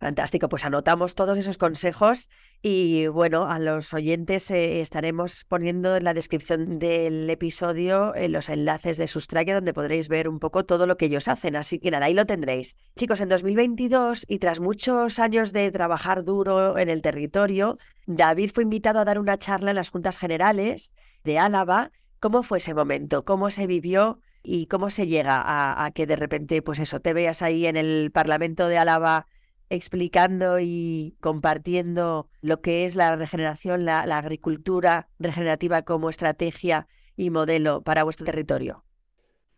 [0.02, 2.32] Fantástico, pues anotamos todos esos consejos
[2.64, 8.50] y bueno, a los oyentes eh, estaremos poniendo en la descripción del episodio eh, los
[8.50, 11.92] enlaces de Sustraya donde podréis ver un poco todo lo que ellos hacen, así que
[11.92, 12.78] nada, ahí lo tendréis.
[12.96, 18.64] Chicos, en 2022 y tras muchos años de trabajar duro en el territorio, David fue
[18.64, 21.92] invitado a dar una charla en las Juntas Generales de Álava.
[22.20, 23.24] ¿Cómo fue ese momento?
[23.24, 24.20] ¿Cómo se vivió?
[24.42, 27.78] ¿Y cómo se llega a, a que de repente, pues eso, te veas ahí en
[27.78, 29.28] el Parlamento de Álava
[29.72, 37.82] explicando y compartiendo lo que es la regeneración, la, agricultura regenerativa como estrategia y modelo
[37.82, 38.84] para vuestro territorio?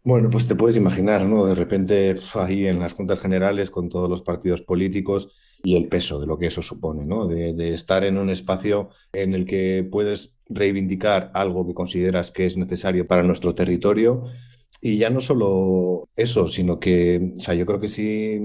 [0.04, 1.46] Bueno, pues te puedes imaginar, ¿no?
[1.48, 5.30] De repente ahí en las juntas generales con todos los partidos políticos
[5.64, 7.26] y el peso de lo que eso supone, ¿no?
[7.26, 12.56] De, estar en un espacio en el que puedes reivindicar algo que consideras que es
[12.56, 14.26] necesario para nuestro territorio.
[14.80, 18.42] Y ya no solo eso, sino que, o sea, yo creo que sí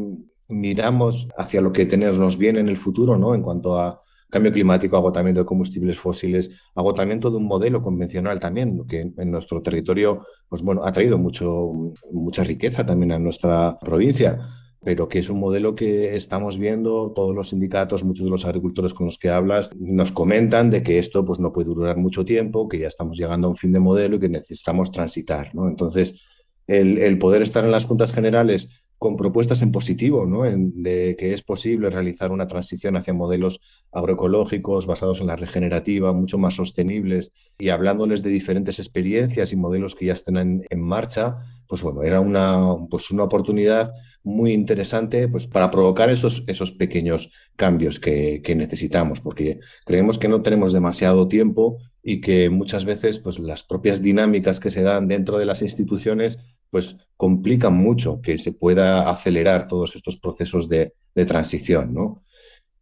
[0.48, 3.34] miramos hacia lo que tenernos bien en el futuro, ¿no?
[3.34, 8.86] En cuanto a cambio climático, agotamiento de combustibles fósiles, agotamiento de un modelo convencional también,
[8.86, 11.72] que en nuestro territorio, pues bueno, ha traído mucho,
[12.12, 14.38] mucha riqueza también a nuestra provincia,
[14.82, 18.94] pero que es un modelo que estamos viendo, todos los sindicatos, muchos de los agricultores
[18.94, 22.68] con los que hablas, nos comentan de que esto pues no puede durar mucho tiempo,
[22.68, 25.50] que ya estamos llegando a un fin de modelo y que necesitamos transitar.
[25.54, 26.22] Entonces,
[26.66, 30.42] el, poder estar en las juntas generales con propuestas en positivo, ¿no?
[30.42, 33.60] de que es posible realizar una transición hacia modelos
[33.92, 39.94] agroecológicos basados en la regenerativa, mucho más sostenibles, y hablándoles de diferentes experiencias y modelos
[39.94, 43.92] que ya estén en, marcha, pues bueno, era una, pues una oportunidad
[44.24, 50.28] muy interesante pues, para provocar esos, esos pequeños cambios que, que, necesitamos, porque creemos que
[50.28, 55.08] no tenemos demasiado tiempo y que muchas veces pues, las propias dinámicas que se dan
[55.08, 56.38] dentro de las instituciones
[56.70, 60.92] pues complican mucho que se pueda acelerar todos estos procesos de,
[61.26, 62.22] transición, ¿no?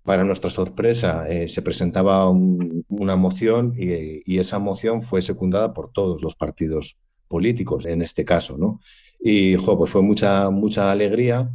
[0.03, 6.23] Para nuestra sorpresa, eh, se presentaba una moción y, esa moción fue secundada por todos
[6.23, 8.81] los partidos políticos, en este caso, ¿no?
[9.19, 11.51] Y, pues fue mucha, mucha alegría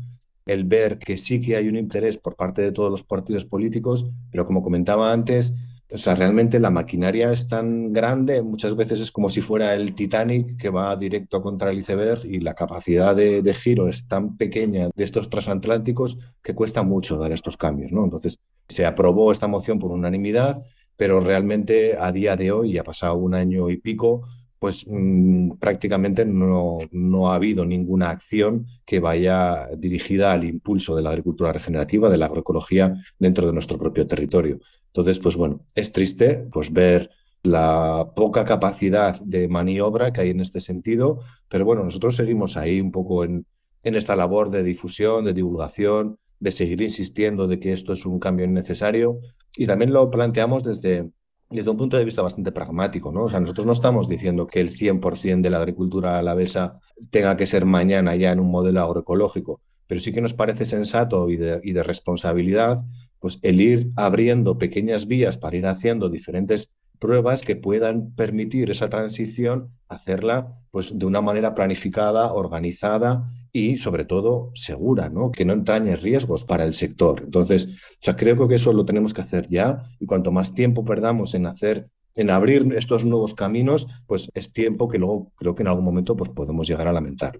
[0.47, 4.09] el ver que sí que hay un interés por parte de todos los partidos políticos,
[4.31, 5.53] pero como comentaba antes,
[5.93, 9.93] o sea, realmente la maquinaria es tan grande, muchas veces es como si fuera el
[9.93, 14.89] Titanic que va directo contra el iceberg y la capacidad de, giro es tan pequeña
[14.95, 18.05] de estos transatlánticos que cuesta mucho dar estos cambios, ¿no?
[18.05, 20.63] Entonces, se aprobó esta moción por unanimidad,
[20.95, 24.23] pero realmente a día de hoy, ya ha pasado un año y pico,
[24.59, 31.01] pues mm, prácticamente no, no ha habido ninguna acción que vaya dirigida al impulso de
[31.01, 34.59] la agricultura regenerativa, de la agroecología dentro de nuestro propio territorio.
[34.93, 37.09] Entonces, pues bueno, es triste pues ver
[37.43, 42.81] la poca capacidad de maniobra que hay en este sentido, pero bueno, nosotros seguimos ahí
[42.81, 43.45] un poco en,
[43.83, 48.47] esta labor de difusión, de divulgación, de seguir insistiendo de que esto es un cambio
[48.47, 49.19] necesario
[49.55, 51.09] y también lo planteamos desde,
[51.49, 53.23] desde un punto de vista bastante pragmático, ¿no?
[53.23, 57.47] O sea, nosotros no estamos diciendo que el 100% de la agricultura alavesa tenga que
[57.47, 61.83] ser mañana ya en un modelo agroecológico, pero sí que nos parece sensato y de
[61.83, 62.83] responsabilidad
[63.21, 68.89] pues el ir abriendo pequeñas vías para ir haciendo diferentes pruebas que puedan permitir esa
[68.89, 75.31] transición, hacerla pues de una manera planificada, organizada y sobre todo segura, ¿no?
[75.31, 77.21] Que no entrañe riesgos para el sector.
[77.23, 77.69] Entonces,
[78.17, 81.89] creo que eso lo tenemos que hacer ya y cuanto más tiempo perdamos en hacer
[82.15, 86.15] en abrir estos nuevos caminos, pues es tiempo que luego creo que en algún momento
[86.17, 87.39] pues podemos llegar a lamentar.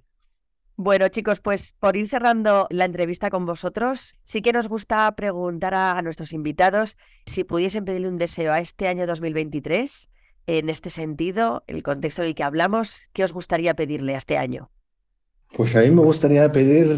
[0.84, 5.76] Bueno, chicos, pues por ir cerrando la entrevista con vosotros, sí que nos gusta preguntar
[5.76, 10.10] a, nuestros invitados si pudiesen pedirle un deseo a este año 2023.
[10.48, 14.72] En este sentido, el contexto del que hablamos, ¿qué os gustaría pedirle a este año?
[15.56, 16.98] Pues a mí me gustaría pedir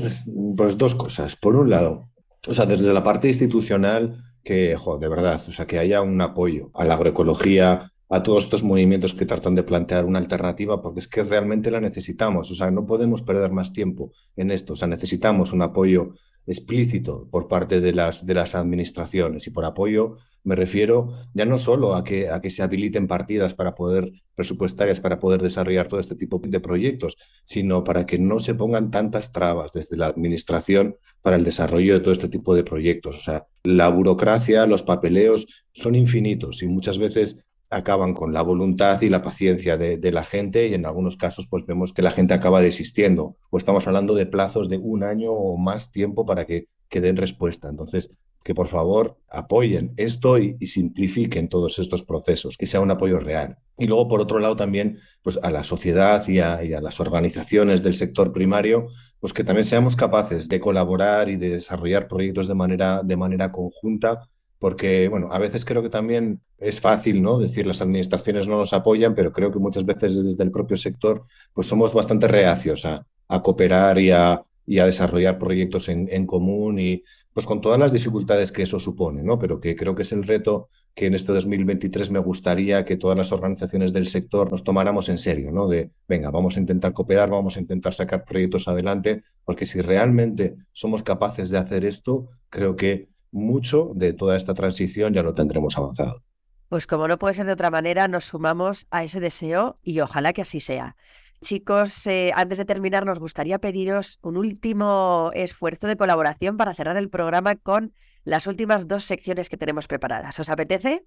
[0.56, 1.36] pues, dos cosas.
[1.36, 2.10] Por un lado,
[2.48, 6.72] o sea, desde la parte institucional, que, de verdad, o sea, que haya un apoyo
[6.74, 11.08] a la agroecología, a todos estos movimientos que tratan de plantear una alternativa, porque es
[11.08, 12.52] que realmente la necesitamos.
[12.52, 14.74] O sea, no podemos perder más tiempo en esto.
[14.74, 16.14] O sea, necesitamos un apoyo
[16.46, 19.48] explícito por parte de las, de las administraciones.
[19.48, 23.54] Y por apoyo me refiero ya no solo a que, a que se habiliten partidas
[23.54, 28.40] para poder presupuestarias para poder desarrollar todo este tipo de proyectos, sino para que no
[28.40, 32.64] se pongan tantas trabas desde la administración para el desarrollo de todo este tipo de
[32.64, 33.16] proyectos.
[33.16, 37.38] O sea, la burocracia, los papeleos son infinitos y muchas veces
[37.74, 41.66] acaban con la voluntad y la paciencia de, la gente y en algunos casos pues
[41.66, 45.58] vemos que la gente acaba desistiendo o estamos hablando de plazos de un año o
[45.58, 47.70] más tiempo para que, que den respuesta.
[47.70, 48.10] Entonces,
[48.44, 53.58] que por favor apoyen esto y, simplifiquen todos estos procesos, que sea un apoyo real.
[53.78, 57.00] Y luego, por otro lado, también pues, a la sociedad y a, y a las
[57.00, 58.88] organizaciones del sector primario,
[59.20, 63.52] pues que también seamos capaces de colaborar y de desarrollar proyectos de manera, de manera
[63.52, 64.30] conjunta
[64.64, 67.38] porque, bueno, a veces creo que también es fácil, ¿no?
[67.38, 71.26] Decir las administraciones no nos apoyan, pero creo que muchas veces desde el propio sector,
[71.54, 73.06] pues somos bastante reacios a,
[73.42, 78.62] cooperar y a, desarrollar proyectos en, en, común y pues con todas las dificultades que
[78.62, 79.38] eso supone, ¿no?
[79.38, 83.18] Pero que creo que es el reto que en este 2023 me gustaría que todas
[83.18, 85.68] las organizaciones del sector nos tomáramos en serio, ¿no?
[85.68, 90.56] De, venga, vamos a intentar cooperar, vamos a intentar sacar proyectos adelante, porque si realmente
[90.72, 95.78] somos capaces de hacer esto, creo que mucho de toda esta transición ya lo tendremos
[95.78, 96.22] avanzado.
[96.70, 100.34] Pues como no puede ser de otra manera, nos sumamos a ese deseo y ojalá
[100.34, 100.96] que así sea.
[101.42, 106.96] Chicos, eh, antes de terminar, nos gustaría pediros un último esfuerzo de colaboración para cerrar
[106.96, 107.94] el programa con
[108.24, 110.40] las últimas dos secciones que tenemos preparadas.
[110.40, 111.06] ¿Os apetece?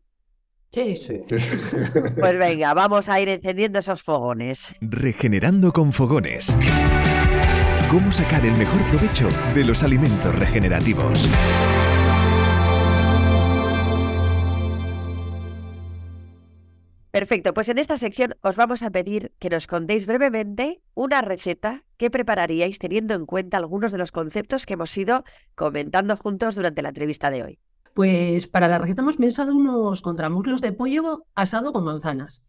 [0.70, 1.20] Sí, sí.
[2.20, 4.74] Pues venga, vamos a ir encendiendo esos fogones.
[4.80, 6.54] Regenerando con fogones.
[7.90, 11.28] ¿Cómo sacar el mejor provecho de los alimentos regenerativos?
[17.16, 21.82] Perfecto, pues en esta sección os vamos a pedir que nos contéis brevemente una receta
[21.96, 26.82] que prepararíais teniendo en cuenta algunos de los conceptos que hemos ido comentando juntos durante
[26.82, 27.58] la entrevista de hoy.
[27.94, 32.42] Pues para la receta hemos pensado unos contramuslos de pollo asado con manzanas.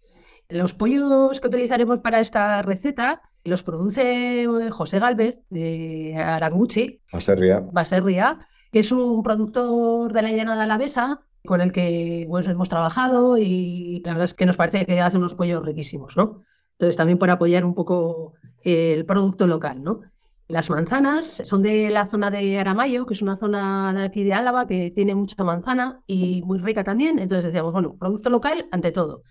[0.49, 7.61] Los pollos que utilizaremos para esta receta Los produce eh, José Galvez de Aranguchi, Baserria.
[7.71, 13.39] Baserria, que es un productor de la llanada alavesa con el que pues, hemos trabajado
[13.39, 16.43] y la verdad es que nos parece que hace unos pollos riquísimos, ¿no?
[16.73, 20.01] Entonces también para apoyar un poco el producto local, ¿no?
[20.47, 24.33] Las manzanas son de la zona de Aramayo, que es una zona de aquí de
[24.33, 27.19] Álava que tiene mucha manzana y muy rica también.
[27.19, 29.23] Entonces decíamos, bueno, producto local ante todo.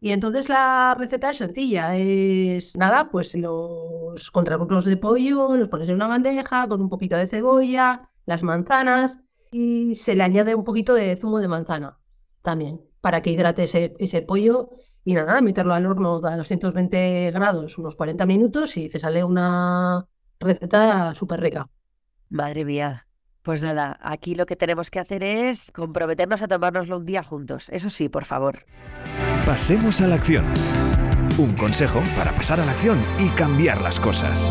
[0.00, 5.88] Y entonces la receta es sencilla, es nada, pues los contrapuntos de pollo los pones
[5.88, 9.20] en una bandeja con un poquito de cebolla, las manzanas
[9.52, 11.98] y se le añade un poquito de zumo de manzana
[12.42, 14.70] también para que hidrate ese, ese pollo
[15.04, 20.04] y nada, meterlo al horno a 220 grados unos 40 minutos y te sale una
[20.40, 21.68] receta súper rica.
[22.28, 23.06] Madre mía.
[23.42, 27.68] Pues nada, aquí lo que tenemos que hacer es comprometernos a tomárnoslo un día juntos.
[27.68, 28.66] Eso sí, por favor.
[29.46, 30.44] Pasemos a la acción.
[31.38, 34.50] Un consejo para pasar a la acción y cambiar las cosas.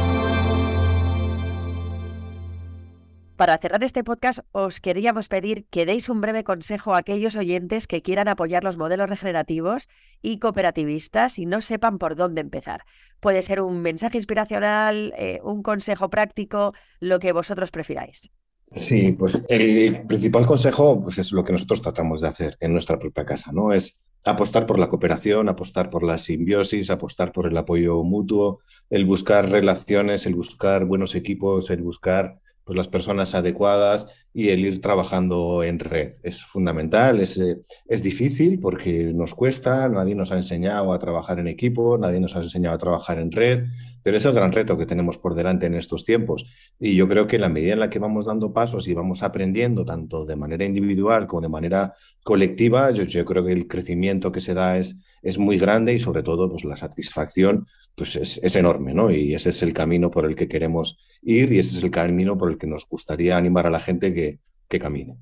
[3.36, 7.86] Para cerrar este podcast, os queríamos pedir que deis un breve consejo a aquellos oyentes
[7.86, 9.90] que quieran apoyar los modelos regenerativos
[10.22, 12.86] y cooperativistas y no sepan por dónde empezar.
[13.20, 16.72] Puede ser un mensaje inspiracional, eh, un consejo práctico,
[17.02, 18.32] lo que vosotros prefiráis.
[18.72, 22.98] Sí, pues el principal consejo pues es lo que nosotros tratamos de hacer en nuestra
[22.98, 23.74] propia casa, ¿no?
[23.74, 28.60] Es apostar por la cooperación, apostar por la simbiosis, apostar por el apoyo mutuo,
[28.90, 34.66] el buscar relaciones, el buscar buenos equipos, el buscar pues, las personas adecuadas y el
[34.66, 36.14] ir trabajando en red.
[36.24, 37.58] Es fundamental, es, eh,
[37.88, 42.36] es difícil porque nos cuesta, nadie nos ha enseñado a trabajar en equipo, nadie nos
[42.36, 43.66] ha enseñado a trabajar en red,
[44.04, 46.46] pero es el gran reto que tenemos por delante en estos tiempos.
[46.80, 49.24] Y yo creo que en la medida en la que vamos dando pasos y vamos
[49.24, 51.94] aprendiendo, tanto de manera individual como de manera
[52.24, 56.00] colectiva, yo, yo creo que el crecimiento que se da es, es muy grande y
[56.00, 57.66] sobre todo pues, la satisfacción
[57.96, 59.10] pues, es, es enorme, ¿no?
[59.12, 62.38] Y ese es el camino por el que queremos ir y ese es el camino
[62.38, 65.18] por el que nos gustaría animar a la gente que, que camine.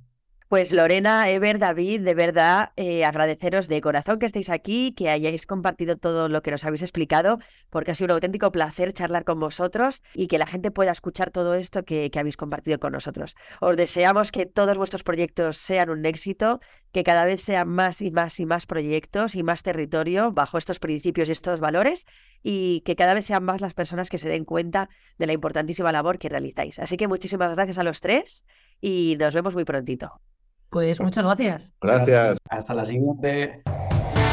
[0.54, 5.47] Pues Lorena, Ever, David, de verdad eh, agradeceros de corazón que estéis aquí, que hayáis
[5.47, 7.39] compartido todo lo que nos habéis explicado,
[7.72, 11.32] porque ha sido un auténtico placer charlar con vosotros y que la gente pueda escuchar
[11.32, 13.36] todo esto que, que habéis compartido con nosotros.
[13.62, 16.60] Os deseamos que todos vuestros proyectos sean un éxito,
[16.94, 20.80] que cada vez sean más y más y más proyectos y más territorio bajo estos
[20.80, 22.06] principios y estos valores
[22.41, 24.88] y que cada vez sean más las personas que se den cuenta
[25.18, 26.80] de la importantísima labor que realizáis.
[26.80, 28.46] Así que muchísimas gracias a los tres
[28.80, 30.22] y nos vemos muy prontito.
[30.70, 31.74] Pues muchas gracias.
[31.82, 32.38] Gracias.
[32.50, 33.62] Hasta la siguiente.